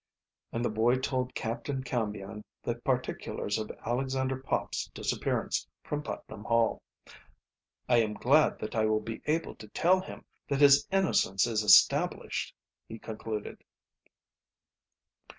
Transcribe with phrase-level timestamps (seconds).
[0.51, 6.81] And the boy told Captain Cambion the particulars of Alexander Pop's disappearance from Putnam Hall.
[7.87, 11.61] "I am glad that I will be able to tell him that his innocence is
[11.61, 12.55] established,"
[12.87, 13.63] he concluded.